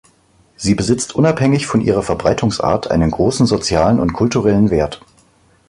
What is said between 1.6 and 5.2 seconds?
von ihrer Verbreitungsart einen großen sozialen und kulturellen Wert.